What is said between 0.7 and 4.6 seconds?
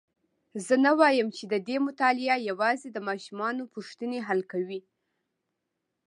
نه وایم چې ددې مطالعه یوازي د ماشومانو پوښتني حل